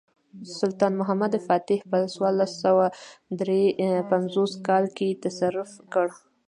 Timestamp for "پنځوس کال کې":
4.11-5.19